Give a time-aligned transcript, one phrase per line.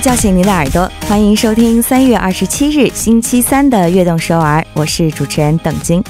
[0.00, 6.04] 叫醒您的耳朵，欢迎收听三月二十七日星期三的《悦动首尔》，我是主持人邓晶。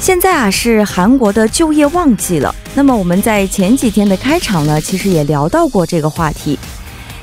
[0.00, 6.58] 现在啊是韩国的就业旺季了，那么我们在前几天的开场呢，其实也聊到过这个话题。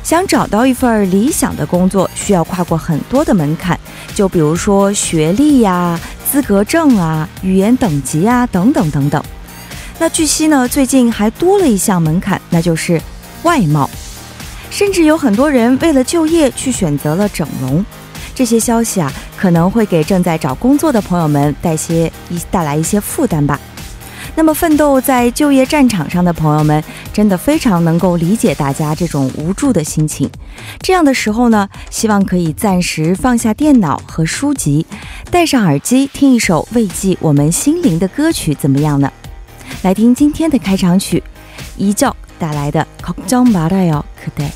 [0.01, 3.77] 想找到一份理想的工作，需要跨过很多的门槛，
[4.15, 5.99] 就比如说学历呀、
[6.31, 9.21] 资格证啊、语言等级啊等等等等。
[9.99, 12.99] 那据悉呢，最近还多了一项门槛，那就是
[13.43, 13.89] 外貌。
[14.71, 17.85] 甚至有很多人为了就业去选择了整容。
[18.33, 23.59] 这些消息啊，可能会给正在找工作的朋友们带些一带来一些负担吧。
[24.33, 30.29] 那么，奋斗在就业战场上的朋友们，真的非常能够理解大家这种无助的心情。
[30.79, 34.85] 这样的时候呢，希望可以暂时放下电脑和书籍，
[35.29, 39.11] 戴上耳机听一首慰藉我们心灵的歌曲，怎么样呢？
[39.81, 41.21] 来听今天的开场曲，
[41.75, 44.50] 一觉 带来的《걱정말아요그대》。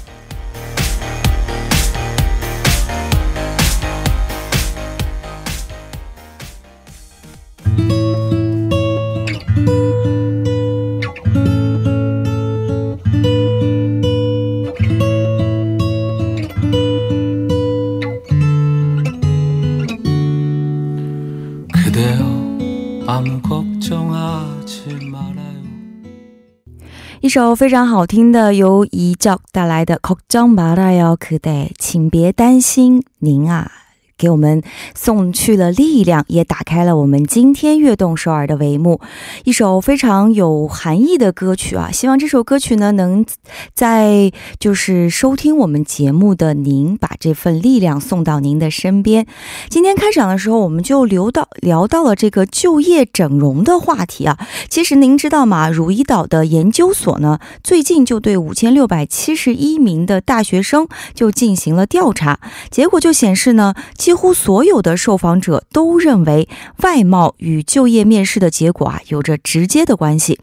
[27.34, 33.70] 首非常好听的，由이적带来的《걱정말아요그대》，请别担心，您啊。
[34.17, 34.63] 给我们
[34.95, 39.02] 送去了力量，也打开了我们今天悦动首尔的帷幕。
[39.44, 41.91] 一首非常有含义的歌曲啊！
[41.91, 43.25] 希望这首歌曲呢，能
[43.73, 49.27] 在就是收听我们节目的您，把这份力量送到您的身边。
[49.69, 54.39] 今天开场的时候，我们就聊到聊到了这个就业整容的话题啊。
[54.69, 55.67] 其实您知道吗？
[55.69, 62.39] 汝矣岛的研究所呢，最近就对五千六百七十一名的大学生就进行了调查，
[62.71, 63.73] 结果就显示呢。
[64.05, 66.48] 几乎所有的受访者都认为
[66.83, 70.39] 外貌与就业面试的结果啊有着直接的关系。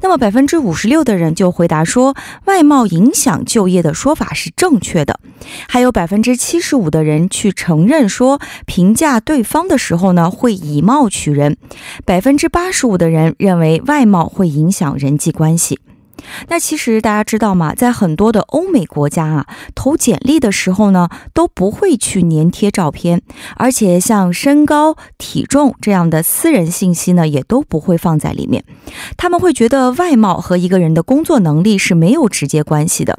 [0.00, 5.18] 那么百分之五十六的人就回答说外貌影响就业的说法是正确的，
[5.66, 11.56] 还有百分之七十五的人去承认说评价对方的时候呢会以貌取人，
[12.04, 15.80] 百分之八十五的人认为外貌会影响人际关系。
[16.48, 17.74] 那其实大家知道吗？
[17.74, 23.22] 在很多的欧美国家啊，投简历的时候呢，都不会去粘贴照片，
[23.56, 28.64] 而且像身高、体重这样的私人信息呢，也都不会放在里面。
[29.16, 33.18] 他们会觉得外貌和一个人的工作能力是没有直接关系的。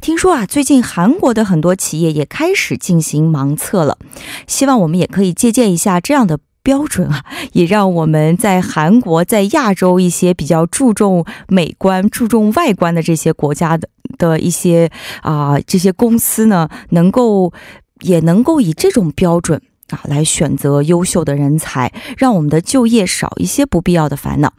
[0.00, 3.98] 听说啊，最近韩国的很多企业也开始进行盲测了，
[4.46, 6.38] 希望我们也可以借鉴一下这样的。
[6.62, 14.90] 标准啊，也让我们在韩国、在亚洲一些比较注重美观、注重外观的这些国家的的一些
[15.22, 17.52] 啊这些公司呢，能够
[18.00, 24.52] 也能够以这种标准啊来选择优秀的人才，让我们的就业少一些不必要的烦恼。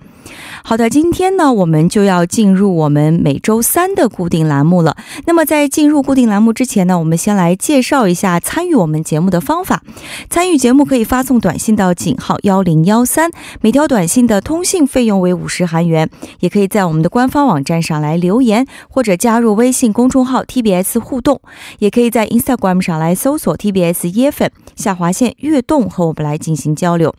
[0.64, 4.96] 好的，今天呢，我们就要进入我们每周三的固定栏目了。
[5.26, 9.84] 那么，在进入固定栏目之前呢，我们先来介绍一下参与我们节目的方法。
[10.30, 13.30] 参与节目可以发送短信到井号幺零幺三，
[13.62, 16.10] 每条短信的通信费用为五十韩元。
[16.40, 21.42] 也可以在我们的官方网站上来留言，或者加入微信公众号 TBS 互动。
[21.80, 27.14] 也可以在 Instagram 上来搜索 TBS 椰粉下划线悦动和我们来进行交流。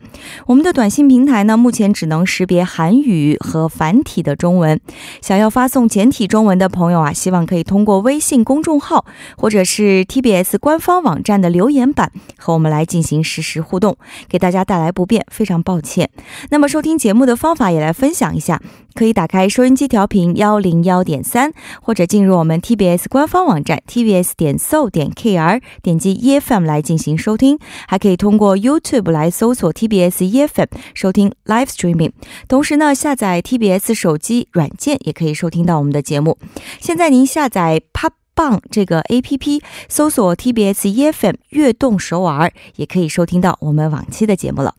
[0.47, 3.37] 我们的短信平台呢，目前只能识别韩语。
[3.39, 4.79] 和繁体的中文，
[5.21, 9.05] 想要发送简体中文的朋友啊，希望可以通过微信公众号
[9.37, 13.97] 或者是 TBS 官方网站的留言板和我们来进行实时互动，
[14.27, 16.09] 给大家带来不便，非常抱歉。
[16.49, 18.61] 那么收听节目的方法也来分享一下，
[18.93, 27.57] 可以打开收音机调频幺零幺点三，或者进入我们 TBS 官方网站 TBS 点 so 点 KR，点击 EFM 来进行收听，
[27.87, 32.11] 还可以通过 YouTube 来搜索 TBS EFM 收听 Live Streaming，
[32.47, 33.41] 同时呢下载。
[33.41, 36.37] TBS 手机软件也可以收听到我们的节目。
[36.79, 44.75] 现在您下载 Pop 棒这个 APP，搜索 TBS EFM 悦动首尔，也可以收听到我们往期的节目了。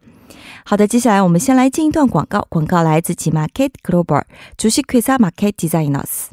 [0.64, 2.44] 好的，接下来我们先来进一段广告。
[2.49, 4.25] 广告来自 Market Global
[4.56, 6.26] 主席 Krisa Market Designers。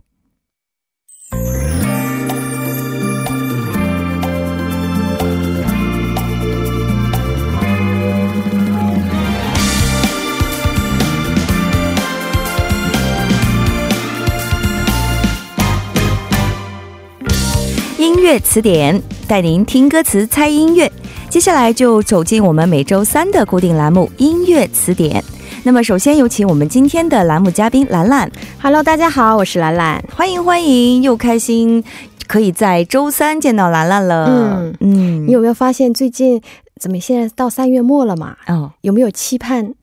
[18.13, 20.89] 音乐词典带您听歌词猜音乐，
[21.31, 25.21] 接下来就走进我们每周三的固定栏目音乐词典。
[25.63, 28.31] 那么，首先有请我们今天的栏目嘉宾兰兰。
[28.61, 31.83] Hello，大家好，我是兰兰，欢迎欢迎，又开心。
[32.27, 34.27] 可以在周三见到兰兰了。
[34.27, 36.39] 嗯嗯，你有没有发现最近
[36.79, 38.37] 怎么现在到三月末了嘛？
[38.45, 39.73] 哦，有没有期盼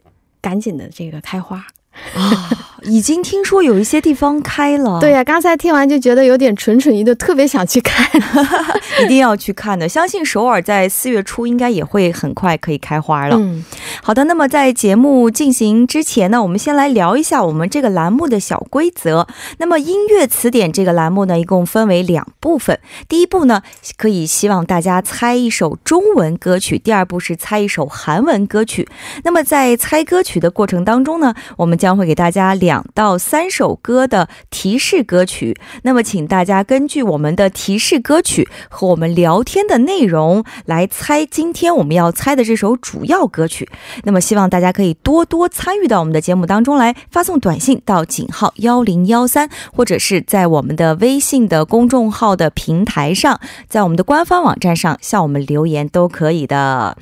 [0.41, 1.67] 赶紧的这个开花？
[2.15, 2.51] 啊，
[2.83, 4.99] 已经听说有一些地方开了。
[5.01, 8.07] 对呀，刚才听完就觉得有点蠢蠢欲动，特别想去看，
[9.05, 9.89] 一定要去看的。
[9.89, 13.37] 相信首尔在四月初应该也会很快可以开花了。
[13.39, 13.65] 嗯，
[14.03, 14.25] 好的。
[14.25, 19.27] 那么在节目进行之前呢，我们先来聊一下我们这个栏目的小规则。
[19.59, 22.79] 那么音乐词典这个栏目呢，一共分为两部分。
[23.09, 23.63] 第一步呢，
[23.97, 28.89] 可以希望大家猜一首中文歌曲；第二步是猜一首韩文歌曲。
[29.25, 43.69] 那么在猜歌曲的过程当中呢，我们将将会给大家两到三首歌的提示歌曲，那么请大家根据我们的提示歌曲和我们聊天的内容来猜今天我们要猜的这首主要歌曲。
[44.05, 56.97] 那么希望大家可以多多参与到我们的节目当中来，发送短信到井号幺零幺三，或者是在我们的微信的公众号的平台上，在我们的官方网站上向我们留言都可以的。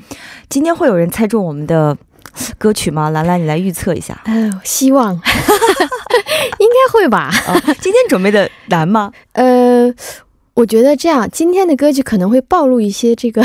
[0.48, 1.98] 今天会有人猜中我们的。
[2.58, 3.10] 歌曲吗？
[3.10, 4.20] 兰兰，你来预测一下。
[4.24, 5.14] 呃，希望
[6.58, 7.30] 应该会吧。
[7.80, 9.12] 今天准备的难吗？
[9.32, 9.92] 呃，
[10.54, 13.42] 我觉得这样，今天的歌曲可能会暴露一些这个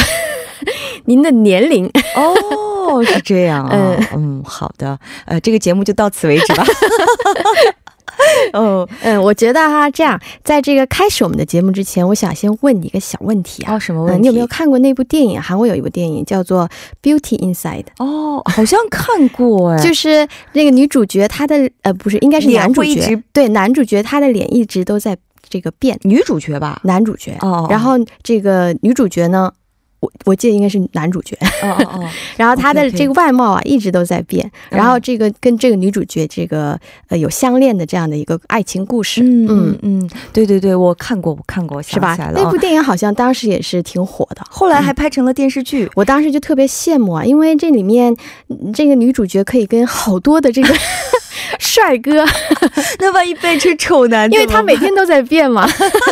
[1.05, 1.89] 您的年龄。
[2.15, 3.97] 哦，是这样啊。
[4.15, 4.99] 嗯，好的。
[5.25, 6.65] 呃，这个节目就到此为止吧。
[8.53, 13.73] 哦， 嗯，我觉得哈，这样，在这个开始我们的节目之前，我想先问你一个小问题啊。
[13.75, 14.21] 哦，什么问题？
[14.21, 15.41] 你有没有看过那部电影？
[15.41, 16.69] 韩国有一部电影叫做
[17.01, 17.83] 《Beauty Inside》。
[17.97, 19.77] 哦，好像看过 哎。
[19.83, 23.21] 就是那个女主角，她的呃，不是，应该是男主角。
[23.31, 25.17] 对，男主角他的脸一直都在
[25.49, 25.97] 这个变。
[26.03, 26.79] 女主角吧？
[26.83, 27.37] 男主角。
[27.41, 27.67] 哦。
[27.69, 29.51] 然后这个女主角呢？
[30.03, 36.77] 我我记得应该是男主角，哦哦哦， 然后他的这个外貌啊一直都在变，然后这个跟这个女主角这个
[37.07, 39.79] 呃有相恋的这样的一个爱情故事，嗯嗯。
[39.81, 42.17] 嗯，对对对，我看过，我看过，是吧？
[42.35, 48.15] 那部电影好像当时也是挺火的，后来还拍成了电视剧，我当时就特别羡慕啊，因为这里面
[48.73, 50.73] 这个女主角可以跟好多的这个。
[51.59, 52.25] 帅哥，
[52.99, 54.31] 那万一变成丑男？
[54.31, 55.67] 因为他每天都在变嘛，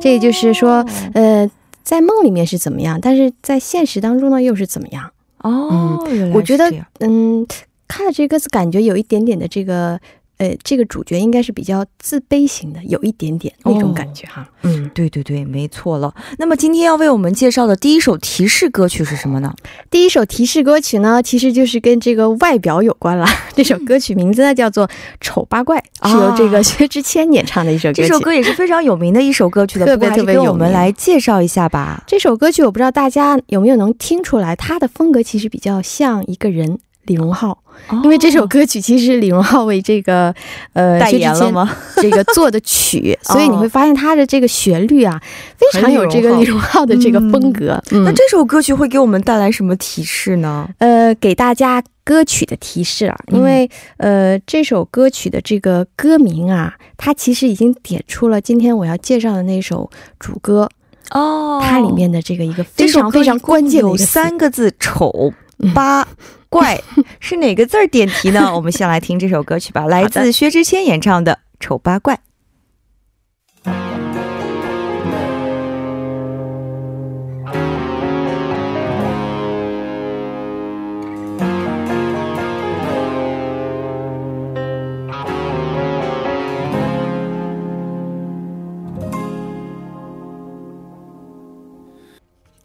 [0.00, 0.84] 这就是说，
[1.14, 1.50] 呃，
[1.82, 5.10] 在梦里面是怎么样，但是在现实当中呢又是怎么样？
[5.42, 7.46] 哦，我觉得，嗯，
[7.88, 9.98] 看了这个歌词，感觉有一点点的这个
[10.37, 14.47] 呃，这个主角应该是比较自卑型的，有一点点那种感觉哈。
[14.63, 16.13] 嗯，对对对，没错了。
[16.37, 19.53] 那么今天要为我们介绍的第一首提示歌曲是什么呢？
[19.89, 23.25] 第一首提示歌曲呢，其实就是跟这个外表有关了。
[23.55, 24.87] 这首歌曲名字呢叫做
[25.21, 28.01] 《丑八怪》，是由这个薛之谦演唱的一首歌曲。
[28.01, 30.51] 这首歌也是非常有名的一首歌曲的， 特别特别有名。
[30.51, 32.03] 我们来介绍一下吧。
[32.07, 36.79] 这首歌曲我不知道大家有没有能听出来，它的风格其实比较像一个人。
[37.05, 37.57] 李荣浩，
[38.03, 40.33] 因为这首歌曲其实李荣浩为这个
[40.73, 41.69] 呃代言了吗？
[41.97, 45.21] 这个做的曲， 所以你会发现他的这个旋律啊，
[45.57, 47.81] 非常有这个李荣浩的这个风格。
[47.91, 50.69] 那这首歌曲会给我们带来什么提示呢？
[50.77, 60.69] 呃，给大家歌曲的提示啊，因为呃这首歌曲的这个歌名啊，它其实已经点出了今天我要介绍的那首主歌
[61.11, 65.33] 哦，它里面的这个一个非常非常关键的有三个字：丑
[65.75, 66.07] 八。
[66.53, 66.79] 怪
[67.19, 68.53] 是哪个字儿点题呢？
[68.53, 72.13] 我们先来听这首歌曲吧，来自薛之谦演唱的《丑八怪》。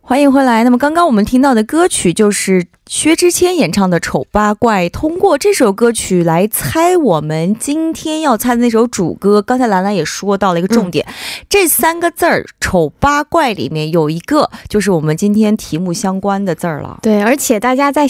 [0.09, 0.65] 欢迎回来。
[0.65, 4.87] 那么刚刚我们听到的歌曲就是薛之谦演唱的《丑八怪》。
[4.91, 9.43] 通过这首歌曲来猜我们今天要猜的那首主歌。
[9.43, 11.07] 刚才兰兰也说到了一个重点，
[11.51, 17.01] 这三个字儿“丑八怪”里面有一个就是我们今天题目相关的字儿了。
[17.03, 18.09] 对，而且大家在。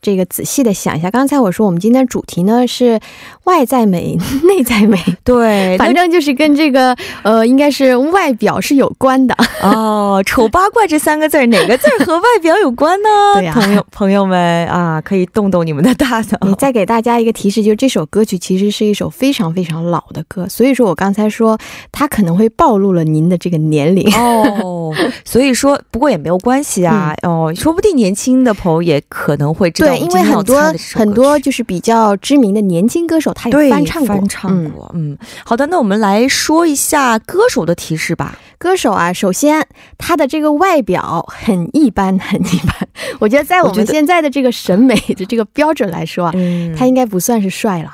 [0.00, 3.00] 这个仔细的想一下，刚才我说我们今天主题呢是
[3.44, 10.22] 外在美、 内在美，对，反正就是跟这个呃，应该是外表是有关的哦。
[10.26, 13.08] 丑八怪这三个字哪个字和外表有关呢？
[13.34, 16.38] 对呀，朋友朋友们啊，可以动动你们的大脑。
[16.48, 21.58] 你再给大家一个提示，就是这首歌曲其实是一首非常非常老的歌，所以说我刚才说
[21.92, 24.94] 它可能会暴露了您的这个年龄哦。
[25.24, 29.87] 所以说，不过也没有关系啊，哦，说不定年轻的朋友也可能会知道。
[29.88, 34.16] 对，因为很多很多就是比较知名的年轻歌手，他也翻唱过。
[34.16, 38.38] 翻唱过，嗯，好的，那我们来说一下歌手的提示吧。
[38.58, 39.66] 歌手啊，首先
[39.96, 42.88] 他的这个外表很一般，很一般。
[43.20, 46.32] 我觉得在我们现在的这个审美的这个标准来说啊，
[46.76, 47.92] 他应该不算是帅了。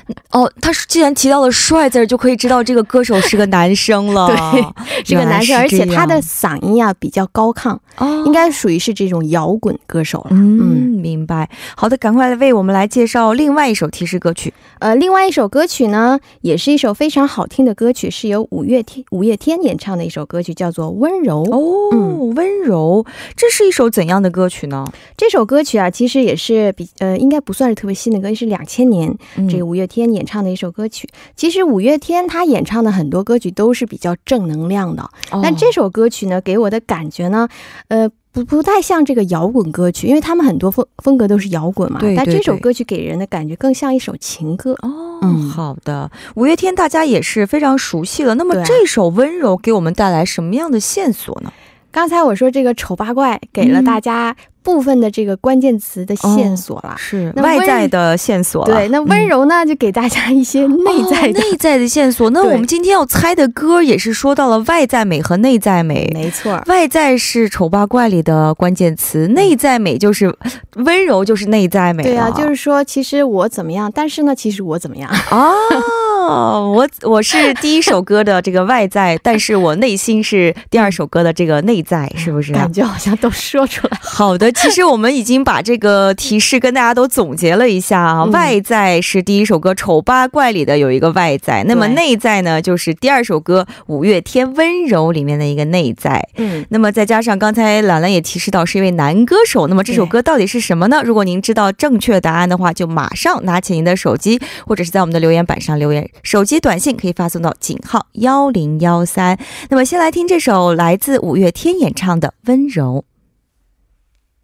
[0.32, 4.28] 哦，他既然提到了“帅”字，就可以知道这个歌手是个男生了。
[4.52, 4.62] 对，
[5.04, 10.28] 是个男生，而且他的嗓音啊比较高亢，哦，应该属于是这种摇滚歌手了。
[10.30, 11.48] 嗯，明白。
[11.76, 14.52] 好的，赶快来为我们来介绍另外一首提示歌曲。
[14.78, 21.44] 呃，另外一首歌曲呢，也是一首非常好听的歌曲，是由五月天五月天演唱的一首歌曲，叫做《温柔》。
[21.52, 23.04] 哦，温柔，
[23.36, 24.84] 这是一首怎样的歌曲呢？
[25.16, 29.14] 这首歌曲啊，其实也是比呃，应该不算是特别新的歌，是两千年
[29.48, 31.08] 这个五月天演唱的一首歌曲。
[31.36, 35.08] 其实五月天他演唱的很多歌曲都是比较正能量的，
[35.42, 37.48] 但这首歌曲呢，给我的感觉呢，
[37.88, 38.10] 呃。
[38.34, 42.00] 不不太像这个摇滚歌曲，因为他们很多风风格都是摇滚嘛。
[42.00, 44.72] 对但这首歌曲给人的感觉更像一首情歌。
[44.80, 46.10] 哦，嗯，好的。
[46.36, 48.34] 五月天大家也是非常熟悉了。
[48.36, 51.52] 那么这首温柔给我们带来什么样的线索呢？
[51.90, 54.34] 刚才我说这个丑八怪给了大家。
[54.62, 58.64] 部分的这个关键词的线索了，是外在的线索。
[58.64, 62.30] 对，那温柔呢，就给大家一些内在内在的线索。
[62.30, 66.08] 那我们今天要猜的歌也是说到了外在美和内在美。
[66.14, 70.32] 没错，外在是丑八怪里的关键词，内在美就是
[70.76, 72.04] 温柔，就是内在美。
[72.04, 82.52] 对啊，就是说，其实我怎么样，但是呢，其实我怎么样 哦，我我是第一首歌的这个外在， 但是我内心是第二首歌的这个内在，是不是？
[82.52, 83.98] 感觉好像都说出来。
[84.00, 84.51] 好的。
[84.52, 96.28] 其实我们已经把这个提示跟大家都总结了一下啊，外在是第一首歌《丑八怪》里的有一个外在，那么内在呢，就是第二首歌五月天《温柔》里面的一个内在。
[96.36, 101.02] 嗯，那么再加上刚才兰兰也提示到是一位男歌手，那么这首歌到底是什么呢？
[101.04, 109.38] 如果您知道正确答案的话，就马上拿起您的手机，或者是在我们的留言板上留言，手机短信可以发送到井号幺零幺三。
[109.70, 113.04] 那么先来听这首来自五月天演唱的《温柔》。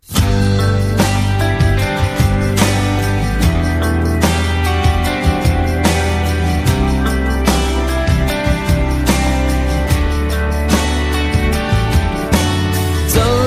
[0.09, 0.15] 走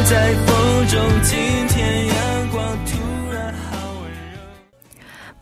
[0.05, 1.01] 在风中，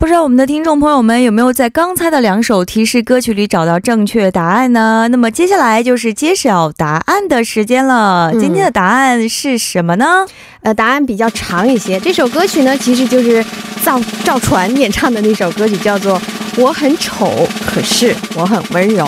[0.00, 5.06] 不知道我们的听众朋友们有没有在刚才的两首提示歌曲里找到正确答案呢？
[5.10, 8.32] 那么接下来就是揭晓答案的时间了。
[8.40, 10.24] 今天的答案是什么呢？
[10.62, 12.00] 呃，答案比较长一些。
[12.00, 13.44] 这首歌曲呢，其实就是
[13.84, 16.18] 赵赵传演唱的那首歌曲，叫做
[16.56, 19.04] 《我很丑，可是我很温柔》。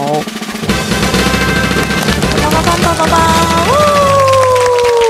[2.36, 3.16] 梆梆梆梆梆梆！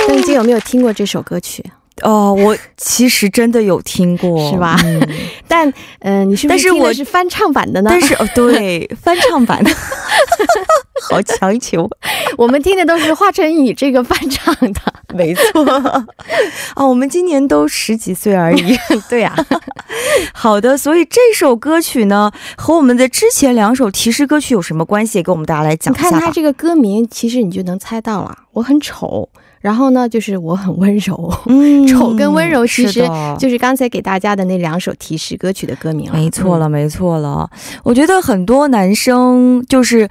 [0.06, 1.64] 那你有没有听过这首歌曲？
[2.00, 4.76] 哦，我其实真的有听过，是吧？
[5.46, 7.90] 但嗯， 你是但是听的是翻唱版的呢？
[7.90, 9.70] 但是哦，对， 翻唱版的，
[11.08, 11.88] 好强求。
[12.38, 14.80] 我们听的都是华晨宇这个翻唱的，
[15.14, 15.64] 没错。
[16.74, 18.76] 啊，我们今年都十几岁而已。
[19.08, 19.34] 对呀。
[20.32, 25.22] 好的，所以这首歌曲呢，和我们的之前两首提示歌曲有什么关系？
[25.22, 26.06] 给我们大家来讲一下。
[26.06, 28.36] 你看它这个歌名，其实你就能猜到了。
[28.52, 29.28] 我很丑。
[29.62, 31.32] 然后呢，就是我很温柔，
[31.88, 36.12] 丑跟温柔其实就是刚才给大家的那两首提示歌曲的歌名了。
[36.12, 37.48] 没错了，没错了。
[37.84, 40.08] 我觉得很多男生就是，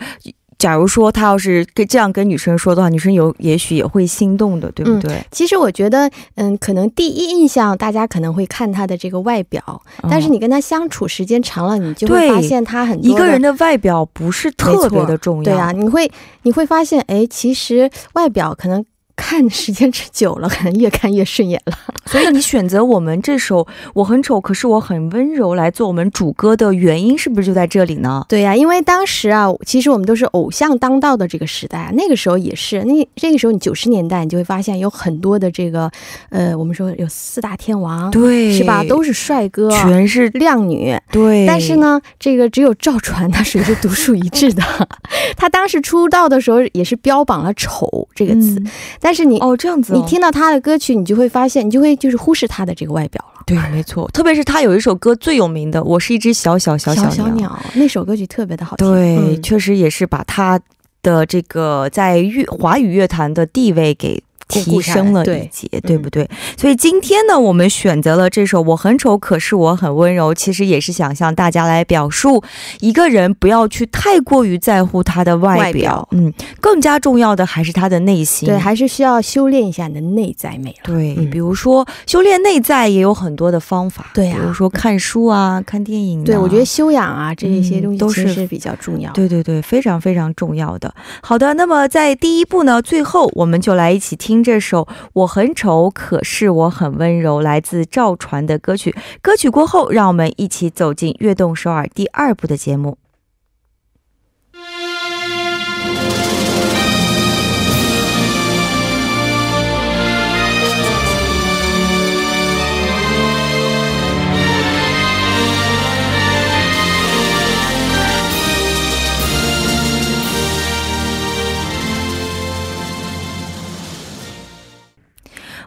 [0.57, 5.21] 假如说他要是跟这样跟女生说的话，女生有也许也会心动的，对不对？
[5.31, 15.43] 其实我觉得，嗯，可能第一印象大家可能会看他的这个外表，但是你跟他相处时间长了，你就会发现他很多一个人的外表不是特别的重要。
[15.43, 16.09] 对啊，你会
[16.43, 18.85] 你会发现，哎，其实外表可能。
[19.21, 21.77] 看时间久了，可能越看越顺眼了。
[22.07, 23.63] 所以你选择我们这首
[23.93, 28.25] 《我很丑可是我很温柔》来做我们主歌的原因，是不是就在这里呢？
[28.27, 35.89] 对呀，因为当时啊，其实我们都是偶像当道的这个时代，那个时候也是，那这个时候你九十年代，你就会发现有很多的这个，
[36.29, 38.83] 呃，我们说有四大天王，对，是吧？
[38.83, 41.45] 都是帅哥，全是靓女，对。
[41.45, 44.63] 但是呢，这个只有赵传他属于是独树一帜的，
[45.37, 48.61] 他当时出道的时候也是标榜了“丑”这个词，
[48.99, 53.41] 但是你哦这样子，你听到他的歌曲，你就会发现，你就会就是忽视他的这个外表了。
[53.45, 58.87] 对，没错，特别是他有一首歌最有名的《我是一只小小小小小鸟》，那首歌曲特别的好听。
[58.87, 60.59] 对，确实也是把他
[61.01, 64.21] 的这个在乐华语乐坛的地位给。
[64.51, 66.29] 提升了一截，对不对？
[66.57, 72.43] 所以今天呢，我们选择了这首《我很丑，可是我很温柔》，其实也是想向大家来表述，
[72.79, 80.75] 一个人不要去太过于在乎他的外表，嗯，更加重要的还是他的内心，对，还是需要修炼一下你的内在美。
[80.83, 86.23] 对，比如说修炼内在也有很多的方法，对啊，比如说看书啊，看电影。
[86.23, 89.11] 对，我觉得修养啊，这一些东西都是比较重要。
[89.13, 90.93] 对对对，非常非常重要的。
[91.21, 94.40] 好的，那么在第一步呢，最后我们就来一起听。
[94.43, 98.95] 这首我很丑，可是我很温柔，来自赵传的歌曲。
[99.21, 102.97] 歌曲过后，让我们一起走进《悦动首尔》第二部的节目。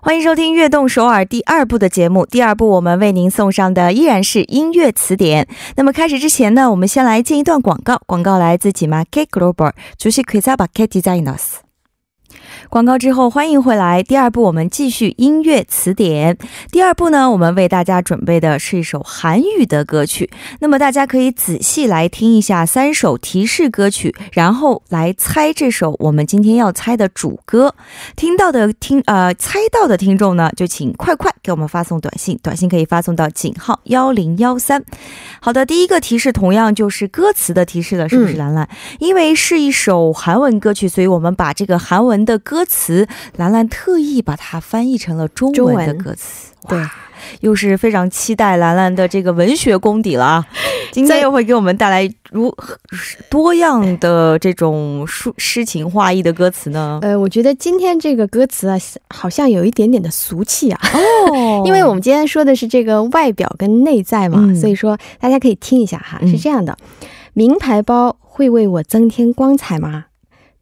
[0.05, 2.27] 欢迎收听《悦动首尔》第二部的节目。
[2.27, 5.49] 第二部我们为您送上的依然是音乐词典。
[5.77, 7.99] 那么开始之前呢，我们先来进一段广告。
[8.05, 11.64] 广告来自 Market Global，主席 Krisa Market Designers。
[12.75, 14.03] 广告之后，欢迎回来。
[14.03, 16.37] 第二部，我们继续音乐词典。
[16.73, 20.29] 第二部呢，我们为大家准备的是一首韩语的歌曲。
[20.59, 27.77] 那么大家可以仔细来听一下三首提示歌曲，然后来猜这首我们今天要猜的主歌。
[28.17, 34.83] 听到的听呃猜到的听众呢，就请快快给我们发送短信，短信可以发送到井号幺零幺三。
[35.39, 38.69] 好的，第一个提示同样就是歌词的提示了，是不是兰兰？
[38.99, 42.37] 因为是一首韩文歌曲，所以我们把这个韩文的。
[42.39, 46.53] 歌词，兰兰特意把它翻译成了中文的歌词。
[46.67, 46.81] 对，
[47.41, 50.47] 又是非常期待兰兰的这个文学功底了啊！
[50.93, 52.55] 今天又会给我们带来如
[53.29, 56.99] 多样的这种诗诗情画意的歌词呢？
[57.03, 58.79] 呃，我觉得今天这个歌词啊，
[59.11, 60.81] 好像有一点点的俗气啊。
[61.31, 66.19] 哦， 因为我们今天说的是这个外表跟内在嘛，所以说大家可以听一下哈。
[66.23, 66.75] 是这样的，
[67.35, 70.07] 名牌包会为我增添光彩吗？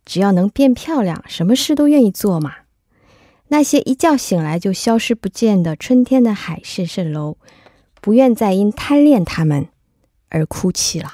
[0.05, 2.55] 只要能变漂亮，什么事都愿意做嘛。
[3.49, 7.37] 那些一觉醒来就消失不见的春天的海市蜃楼，
[8.01, 9.69] 不愿再因贪恋他们
[10.31, 11.13] 而哭泣了。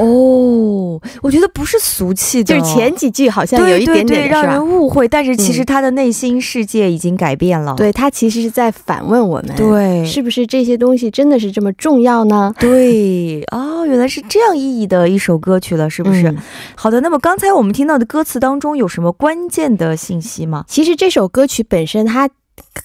[0.00, 7.74] 哦，我觉得不是俗气的，就是前几句好像有一点点让人误会，但是其实他的内心世界已经改变了。
[7.76, 12.52] 对他其实是在反问我们，对，是不是这些东西真的是这么重要呢？
[12.58, 16.34] 对，哦，原来是这样意义的一首歌曲了，是不是？
[16.74, 20.64] 好的，那么刚才我们听到的歌词当中有什么关键的信息吗？
[20.66, 22.28] 其实这首歌曲本身它。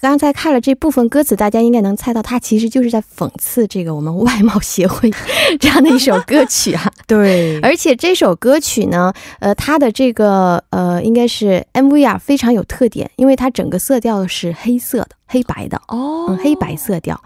[0.00, 5.10] 刚才看了这部分歌词，大家应该能猜到，它其实就是在讽刺这个我们外貌协会
[5.58, 6.90] 这样的一首歌曲啊。
[7.06, 17.20] 对，而且这首歌曲呢，呃，它的这个呃，应该是 MV 啊，非常有特点，因为它整个色调是黑色的、黑白的哦，黑白色调。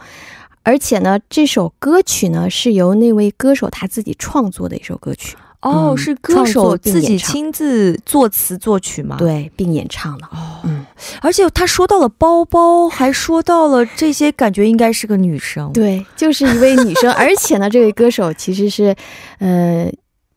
[0.63, 5.37] 而且呢，这首歌曲呢是由那位歌手他自己创作的一首歌曲。
[5.62, 9.16] 哦，是歌手自己亲自作词作曲吗？
[9.18, 10.27] 对，并演唱的。
[10.27, 10.87] 哦，嗯，
[11.20, 15.70] 而且他说到了包包，还说到了这些，感觉应该是个女生。
[15.73, 17.12] 对，就是一位女生。
[17.14, 18.96] 而且呢，这位歌手其实是，
[19.38, 19.92] 呃，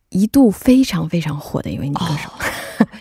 [0.09, 2.29] 一度非常非常火的一位女歌手，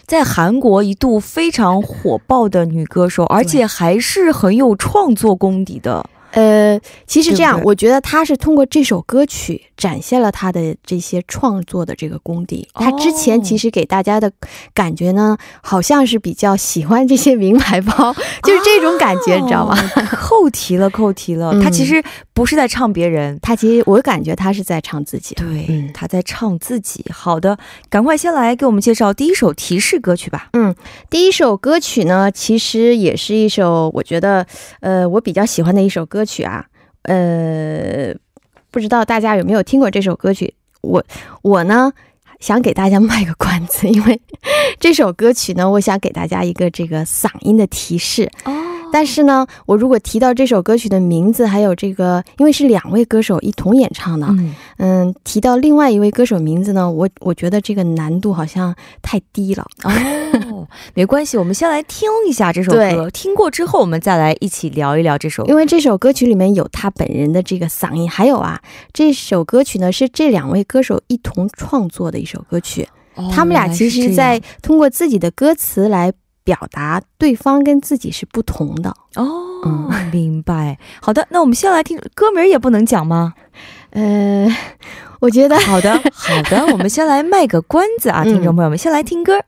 [0.06, 6.08] 在韩国一度非常火爆的女歌手，而且还是很有创作功底的。
[6.32, 12.68] 呃，其实这样，我觉得他是通过这首歌曲展现了他的这些创作的这个功底。
[12.74, 14.32] 他之前其实给大家的
[14.74, 18.14] 感觉呢，好像是比较喜欢这些名牌包，
[18.44, 19.76] 就是这种感觉，你知道吗？
[20.42, 21.60] 扣题了，扣题了。
[21.60, 22.02] 他其实
[22.32, 25.34] 不是在唱别人，他其实我感觉他是在唱自己。
[25.34, 27.04] 对，他在唱自己。
[27.12, 27.58] 好的，
[27.90, 30.48] 赶快先来给我们介绍第一首提示歌曲吧。
[30.54, 30.74] 嗯，
[31.10, 34.46] 第一首歌曲呢，其实也是一首我觉得，
[34.80, 36.22] 呃，我比较喜欢的一首歌。
[36.22, 36.66] 歌曲啊，
[37.02, 38.14] 呃，
[38.70, 40.54] 不知道大家有没有听过这首歌曲？
[40.82, 41.02] 我
[41.40, 41.90] 我呢，
[42.38, 44.20] 想给大家卖个关子，因为
[44.78, 48.52] 这首歌曲呢，我想给大家一个这个嗓音的提示哦。
[48.92, 54.28] 但是呢，我如果提到这首歌曲的名字，还有这个，因为是两位歌手一同演唱的，
[54.76, 59.66] 嗯，提到另外一位歌手名字呢，我我觉得这个难度好像太低了。
[59.82, 65.44] 哦， 没关系，我们先来听一下这首歌，听过之后我们再来一起聊一聊这首。
[65.46, 68.60] 因为这首歌曲里面有他本人的这个嗓音，还有啊，
[68.92, 72.86] 这首歌曲呢是这两位歌手一同创作的一首歌曲。
[73.30, 76.10] 他们俩其实，在通过自己的歌词来
[76.44, 79.90] 表达对方跟自己是不同的哦。
[80.12, 80.78] 明白。
[81.00, 83.34] 好的，那我们先来听歌名也不能讲吗？
[83.90, 84.48] 呃，
[85.20, 89.40] 我觉得好的，好的， 我们先来卖个关子啊，听众朋友们，先来听歌。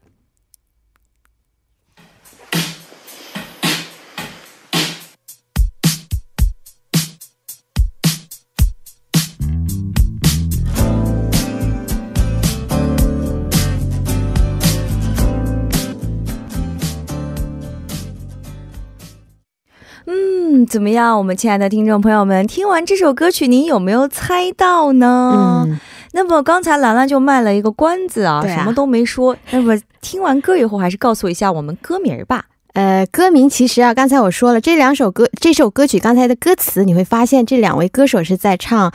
[20.67, 25.65] 怎么样，我们亲爱的听众朋友们，听完这首歌曲，您有没有猜到呢？
[25.69, 25.79] 嗯，
[26.13, 29.37] 那么刚才兰兰就卖了一个关子啊，什么都没说。
[29.51, 32.45] 那么听完歌以后，还是告诉一下我们歌名吧。
[32.75, 38.91] 呃，歌名其实啊，刚才我说了，这两首歌，这首歌曲刚才的歌词，你会发现这两位歌手是在唱《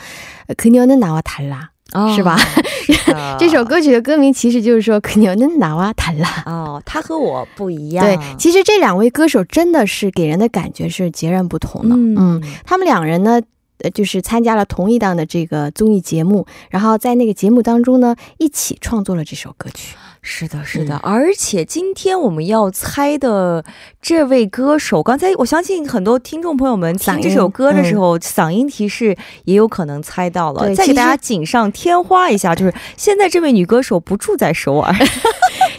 [0.56, 1.48] 可牛能拿我弹
[1.92, 2.08] 啦》。
[2.14, 2.38] 是吧？
[3.38, 6.42] 这首歌曲的歌名其实就是说“可牛能拿哇谈啦”。
[6.46, 8.04] 哦，他和我不一样。
[8.04, 11.94] 对，其实这两位歌手真的是给人的感觉是截然不同的。
[11.96, 13.40] 嗯，他们两人呢，
[13.82, 19.96] 呃，就是参加了同一档的这个综艺节目，然后在那个节目当中呢，一起创作了这首歌曲。
[20.22, 23.64] 是的，是的，而且今天我们要猜的
[24.02, 30.74] 这位歌手，刚才我相信很多听众朋友们听这首歌的时候，嗓音提示也有可能猜到了。
[30.74, 34.94] 再给大家锦上添花一下，就是现在这位女歌手不住在首尔。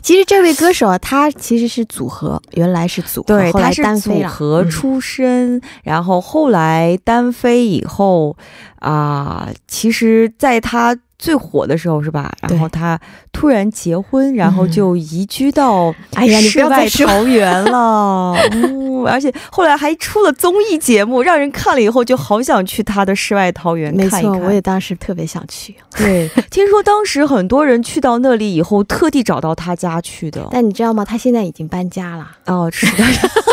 [0.01, 8.35] 其实这位歌手啊，他其实是组合，原来是组合，对，他是组合出身，然后后来单飞以后
[8.79, 10.97] 啊，其实在她。
[11.21, 12.33] 最火的时候是吧？
[12.49, 12.99] 然后他
[13.31, 18.33] 突然结婚，然后就移居到 哎呀世外桃源 了。
[18.51, 24.31] 嗯，而且后来还出了综艺节目，让人看了以后就好想去他的世外桃源看一看。
[24.31, 25.75] 没错，我也当时特别想去。
[25.95, 30.47] 对，听说当时很多人去到那里以后，特地找到他家去的。
[30.49, 31.05] 但你知道吗？
[31.05, 32.27] 他现在已经搬家了。
[32.47, 33.03] 哦，是的。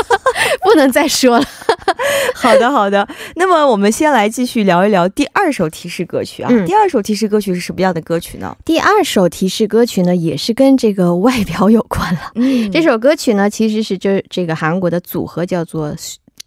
[0.62, 1.46] 不能再说了。
[2.35, 3.07] 好的，好的。
[3.37, 6.51] 那么我们先来继续聊一聊第二首提示歌曲啊。
[6.66, 8.57] 第二首提示歌曲是什么样的歌曲呢？
[8.64, 12.20] 第二首提示歌曲呢，也是跟这个外表有关了。
[12.35, 15.94] 嗯，这首歌曲呢，其实是这这个韩国的组合叫做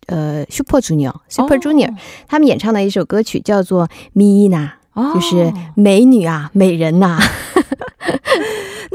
[0.08, 1.94] 呃 Super Junior，Super Junior，
[2.28, 4.70] 他们演唱的一首歌曲叫做《Mina》，
[5.14, 7.18] 就是美女啊，美人呐。
[7.18, 7.62] 那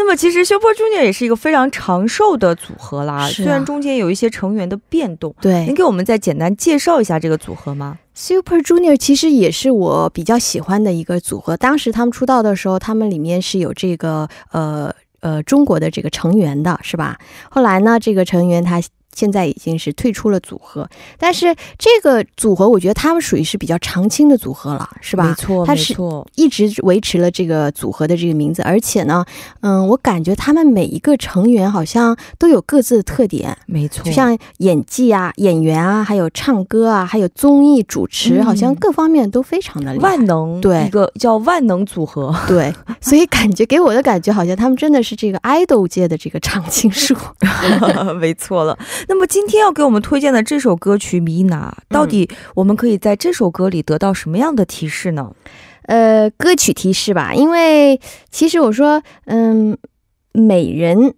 [0.07, 5.35] 么其实 Super Junior 也是一个非常长寿的组合啦，虽然中间有一些成员的变动。
[5.41, 11.57] 对，能给我们再简单介绍一下这个组合吗？Super Junior 其实也是我比较喜欢的一个组合。
[11.57, 17.19] 当时他们出道的时候，他们里面是有这个呃呃中国的这个成员的，是吧？
[17.51, 18.81] 后来呢，这个成员他。
[19.17, 20.87] 现在已经是退出了组合，
[21.19, 25.29] 但是这个组合我觉得他们属于是比较长青的组合了，是吧？
[25.29, 25.97] 没错，他是，
[26.35, 29.25] 一直维持了这个组合的这个名字，而且呢，
[29.63, 47.17] 嗯，我感觉他们每一个成员好像都有各自的特点，没错，就像演技啊、演员啊，还有唱歌啊，还有综艺主持，好像各方面都非常的万能，对，一个叫万能组合，对，所以感觉给我的感觉好像他们真的是这个 idol 界的这个常青树，
[48.21, 48.77] 没错了。
[49.09, 55.33] 那么今天要给我们推荐的这首歌曲《米娜》，到底我们可以在这首歌里得到什么样的提示呢？
[55.83, 59.77] 呃，歌曲提示吧，因为其实我说，嗯，
[60.33, 61.15] 美人，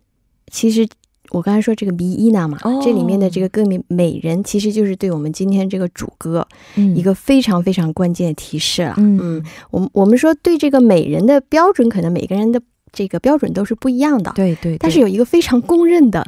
[0.51, 0.87] 其实
[1.31, 6.47] 我刚才说这个《米伊娜》嘛，这里面的这个歌名“美人”，其实就是对我们今天这个主歌
[6.95, 8.95] 一个非常非常关键的提示了。
[8.99, 12.61] 嗯，我我们说对这个美人的标准，可能每个人的。
[12.93, 16.27] 这个标准都是不一样的，对对，但是有一个非常公认的，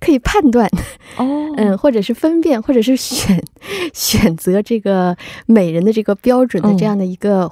[0.00, 0.68] 可以判断
[1.16, 3.42] 哦， 嗯，或者是分辨，或者是选
[3.92, 7.50] 选择这个美人的这个标准的这样的一个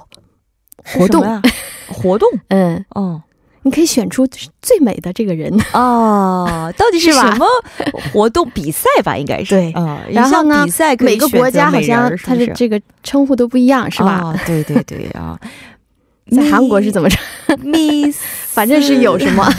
[0.83, 1.41] 活动
[1.87, 2.83] 活动， 嗯。
[2.89, 3.21] 哦，
[3.63, 4.27] 你可以选出
[4.61, 7.45] 最美的这个人哦，到底 是什么
[8.11, 8.49] 活动？
[8.49, 9.15] 比赛吧？
[9.15, 9.71] 应该是对。
[9.73, 14.35] 啊，然后呢，比赛每个国家好像它的这个称呼都不一样，是吧？
[14.47, 15.39] 对对对啊。
[16.29, 17.19] 在韩国是怎么唱？
[17.63, 18.17] Miss
[18.51, 19.49] 反正是有什么，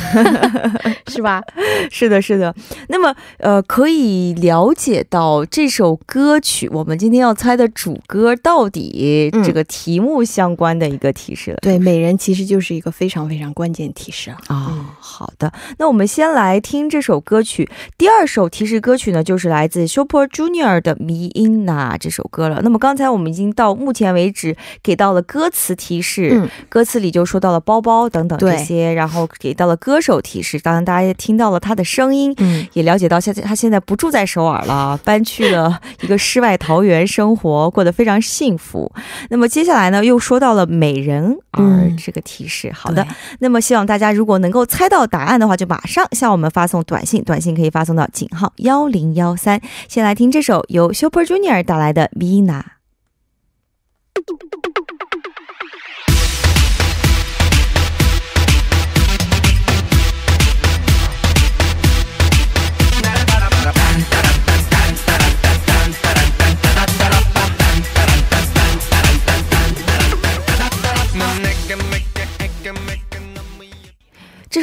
[1.09, 1.43] 是吧？
[1.91, 2.55] 是的，是的。
[2.89, 11.59] 那么，呃，可以了解到这首歌曲，我们今天要猜的主歌到底这个题目相关的一个提示了。
[11.63, 14.97] 对，美人其实就是一个非常非常关键提示啊。
[15.01, 17.69] 好的，那我们先来听这首歌曲。
[17.97, 22.61] 第二首提示歌曲呢，就是来自 Super Junior 的《迷音呐》这首歌了。
[22.63, 30.59] 那么刚才我们已经到目前为止给到了歌词提示，歌词里就说到了包包等等这些，然后给到了歌手提示。
[30.59, 38.91] 当然，大家也听到了他的声音，嗯，也了解到现在他现在不住在首尔了，搬去了一个世外桃源生活，过得非常幸福。
[39.29, 42.73] 那么接下来呢，又说到了美人儿这个提示。
[42.73, 43.07] 好的，
[43.41, 49.61] 那么希望大家如果能够猜到答案的话，就马上向我们发送短信，短信可以发送到井号幺零幺三。
[49.89, 52.63] 先来听这首由 Super Junior 带来的《Mina》。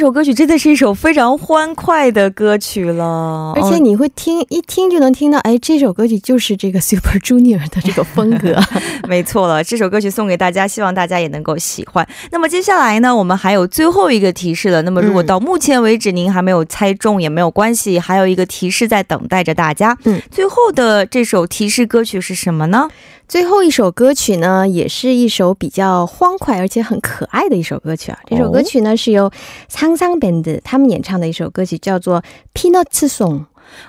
[0.00, 8.58] 首歌曲真的是一首非常欢快的歌曲了，而且你会听一听就能听到，哎，这首歌曲就是这个 Super Junior 的这个风格，
[9.06, 9.62] 没错了。
[9.62, 12.08] 这首歌曲送给大家，希望大家也能够喜欢。
[12.32, 14.80] 那么接下来呢，我们还有最后一个提示了。
[14.80, 19.94] 那么如果到目前为止您还没有猜中也没有关系，还有一个提示在等待着大家。
[20.04, 22.88] 嗯，最后的这首提示歌曲是什么呢？
[23.30, 28.18] 最后一首歌曲呢，也是一首比较欢快而且很可爱的一首歌曲啊。
[28.26, 29.30] 这首歌曲呢是由
[29.70, 32.20] 沧桑 band 他们演唱的一首歌曲，叫做
[32.52, 33.38] 《Peanuts Song》。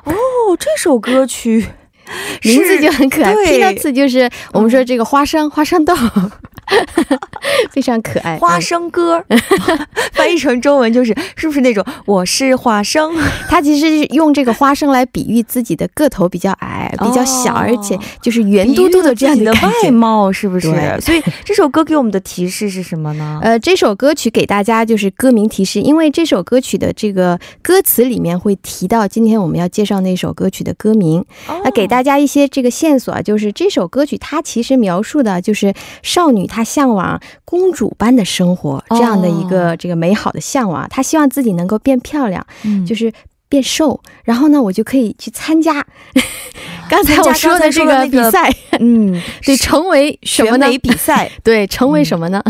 [0.04, 0.14] 哦，
[0.60, 1.66] 这首歌曲
[2.44, 5.94] 名字就很可爱，Peanuts 就是我们说这个花生花生豆。
[7.72, 9.22] 非常可爱，花生歌
[10.14, 13.12] 翻译成中文就是是不是那种我是花生？
[13.50, 20.70] 他其实是用这个花生来比喻自己的个头比较矮、比较小，而且就是圆嘟嘟的这样的外貌，是不是？
[21.02, 23.40] 所以这首歌给我们的提示是什么呢？
[23.44, 31.26] 呃，这首歌曲给大家就是歌名提示，因为这首歌曲的这个歌词里面会提到今天我们要介绍那首歌曲的歌名。
[31.66, 36.66] 那给大家一些这个线索啊，就是这首歌曲它其实描述的就是少女她。
[36.72, 42.48] 向往公主般的生活，这样的一个这个美好的向往，她希望自己能够变漂亮，
[42.88, 43.12] 就是
[43.50, 45.86] 变瘦，然后呢，我就可以去参加
[46.90, 50.68] 刚才我说的这个比赛，嗯， 对，成为什么呢？
[50.82, 52.42] 比赛， 对，成为什么呢？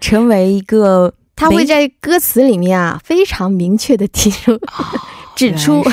[0.00, 4.58] 成为一个，他会在歌词里面啊，非常明确的提出。
[5.36, 5.84] 指出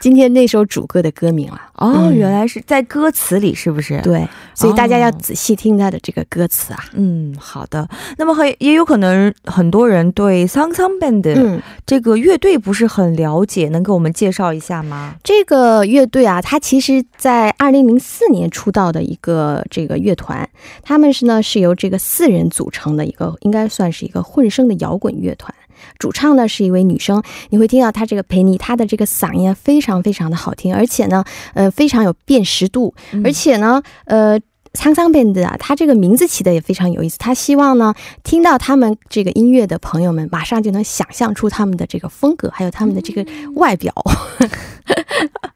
[0.00, 4.00] 今天那首主歌的歌名了哦，原来是在歌词里，是不是？
[4.00, 6.78] 对，所以大家要仔细听他的这个歌词啊。
[6.94, 7.86] 嗯，好的。
[8.16, 15.16] 那么很也有可能很多人对 Sang Sang band 这个乐队不是很了解，能给我们介绍一下吗？
[15.24, 20.48] 这个乐队啊，它其实在二零零四年出道的一个这个乐团，
[20.84, 25.52] 他们是呢是由这个四人组成的一个，应该算是一个混声的摇滚乐团。
[25.98, 34.38] 主唱呢是一位女生，你会听到她这个陪你，她的这个嗓音非常非常的好听，而且呢，呃，非常有辨识度，而且呢，呃，
[34.74, 43.92] 沧桑 band 啊，它这个名字起的也非常有意思，他希望呢，听到他们这个音乐的朋友们，马上就能想象出他们的这个风格，还有他们的这个外表。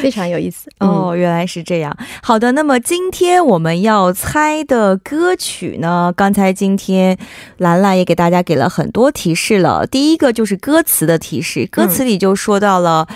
[0.00, 1.96] 非常有意思哦，原来是这样。
[2.22, 6.12] 好的，那么今天我们要猜的歌曲呢？
[6.16, 7.16] 刚才今天
[7.58, 9.86] 兰兰也给大家给了很多提示了。
[9.86, 13.06] 第一个就是歌词的提示，歌词里就说到了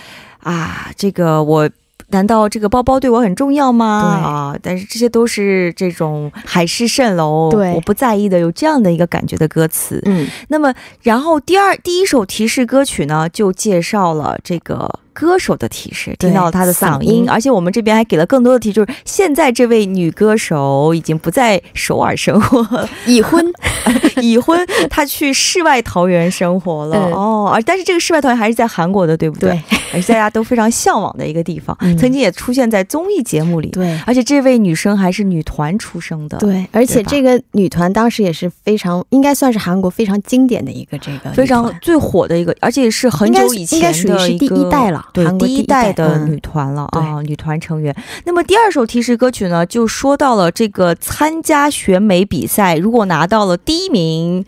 [0.42, 1.70] 啊，这个我。
[2.12, 3.86] 难道这个包包对我很重要吗？
[3.86, 4.56] 啊！
[4.60, 10.02] 但是这些都是这种海市蜃楼，对，我不在意的，有这样的一个感觉的歌词。
[10.06, 14.98] 嗯，那么然后第二第一首提示歌曲呢，就介绍了这个。
[15.12, 23.44] 歌手的提示，听到了他的嗓音，而且我们这边还给了更多的提示，就是现在这位女歌手已经不在首尔生活，已婚，
[24.22, 26.96] 已婚，她去世外桃源生活了。
[27.12, 29.50] 哦，而但是这个世外桃源还是在韩国的，对不对？
[29.50, 29.62] 对，
[29.94, 33.68] 而且大家都非常向往的一个地方，曾经也出现在综艺节目里。
[33.70, 36.38] 对，而且这位女生还是女团出生的。
[36.38, 44.99] 对，而且这个女团当时也是非常，应该算是韩国非常经典的一个这个非常最火的一个，而且是很久以前的第一代了。
[45.12, 47.94] 对，第一代的女团了啊，女团成员。
[48.24, 54.44] 那么第二首提示歌曲呢，就说到了这个参加选美比赛，如果拿到了第一名，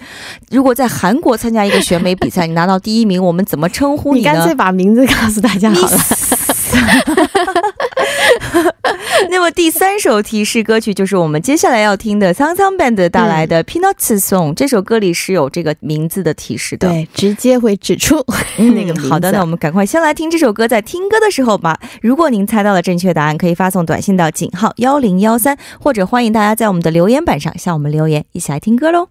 [0.51, 4.31] 如果在韩国参加一个选美比赛，你拿到第一名，我们怎么称呼你呢？
[4.31, 5.99] 你干脆把名字告诉大家好了。
[9.43, 14.53] 那么第第三首提示歌曲就是我们接下来要听的苍苍 band 带来的 Peanuts Song。
[14.55, 18.25] 这首歌里是有这个名字的提示的，对，直接会指出
[18.59, 19.09] 那个名字。
[19.09, 20.69] 好的，那我们赶快先来听这首歌。
[20.69, 29.09] 在听歌的时候吧，如果您猜到了正确答案，可以发送短信到井号幺零幺三，或者欢迎大家在我们的留言板上向我们留言，一起来听歌喽。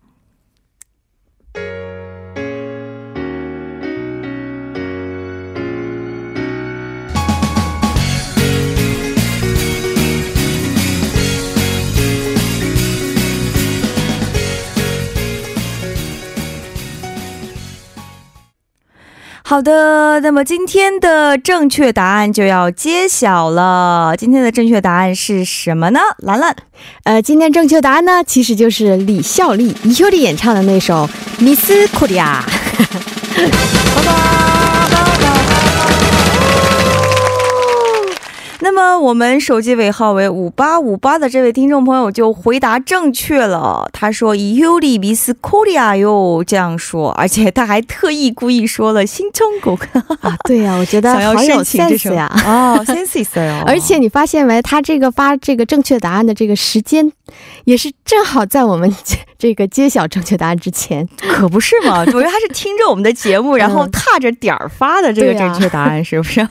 [19.52, 24.16] 好的，那么今天的正确答案就要揭晓了。
[24.18, 26.00] 今天的正确答案是什么呢？
[26.20, 26.56] 兰兰，
[27.04, 31.06] 呃，今天正确答案呢，其实就是李孝利、李秀丽演唱的那首
[31.44, 32.40] 《Miss Korea》。
[33.36, 34.61] 拜拜。
[38.64, 43.90] 那么我们手机尾号为五八五八的这位听众朋友就回答正确了。
[43.92, 49.74] 他说以 u l i Miss Korea 哟，这样说，而且他还特意故意说了新中国
[50.22, 53.64] 啊，对呀，我觉得 好有 sense 呀， 哦，sense 哦。
[53.66, 57.12] 而且你发现没，他这个发这个正确答案的这个时间，
[57.66, 58.94] 也是正好在我们
[59.40, 62.02] 这个揭晓正确答案之前，可不是吗？
[62.02, 66.48] 我觉得他是听着我们的节目，然后踏着点儿发的这个正确答案，是不是？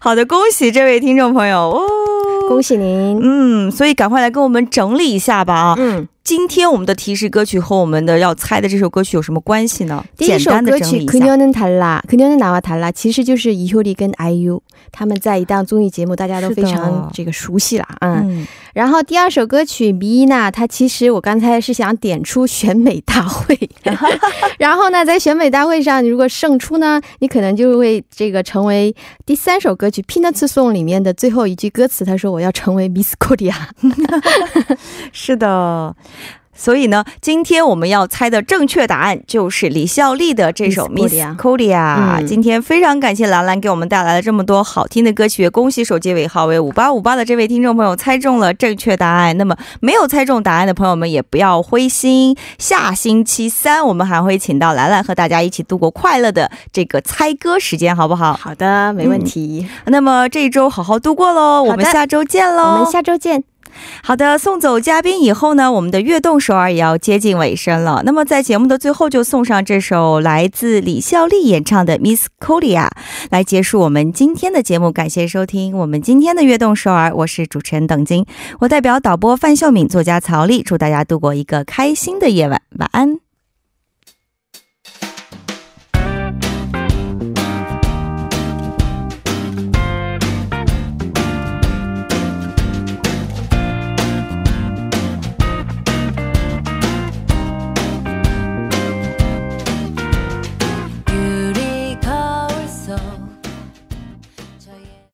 [0.00, 1.43] 好的，恭喜这位听众朋友。
[1.44, 1.82] 朋友哦，
[2.48, 3.20] 恭喜您！
[3.22, 5.74] 嗯，所以赶快来跟我们整理一下吧啊！
[5.76, 6.08] 嗯。
[6.24, 10.02] 今天我们的提示歌曲和我们的要猜的这首歌曲有什么关系呢？
[10.16, 14.58] 第一首歌曲《可牛能谈啦》，可牛能拿瓦谈啦，其实就是伊秀丽跟 IU
[14.90, 17.86] 他们在一档综艺节目，大家都非常这个熟悉了。
[18.00, 23.58] 嗯，然后第二首歌曲《米娜》，它其实我刚才是想点出选美大会，
[24.56, 33.52] 然后呢，在选美大会上，如果胜出呢，你可能就会这个成为第三首歌曲《Peanuts Song》里面的最后一句歌词，他说我要成为 Miss Korea。
[35.12, 35.94] 是的。
[36.54, 42.20] 所以呢，今天我们要猜的正确答案就是李孝利的这首《Miss Korea》。
[42.26, 49.36] 今天非常感谢兰兰给我们带来了这么多好听的歌曲，恭喜手机尾号为五八五八的这位听众朋友猜中了正确答案。
[49.36, 58.34] 那么没有猜中答案的朋友们也不要灰心，下星期三我们还会请到兰兰和大家一起度过快乐的这个猜歌时间，好不好？
[58.34, 59.66] 好的，没问题。
[59.86, 63.44] 那么这一周好好度过喽，我们下周见喽，我们下周见。
[64.02, 68.02] 好的，送走嘉宾以后呢，我们的悦动首尔也要接近尾声了。
[68.04, 72.86] 那么在节目的最后，就送上这首来自李孝利演唱的《Miss Korea》，
[73.30, 74.92] 来结束我们今天的节目。
[74.92, 78.26] 感谢收听我们今天的悦动首尔，我是主持人邓晶，
[78.60, 83.33] 我代表导播范秀敏、作家曹丽，祝大家度过一个开心的夜晚，晚安。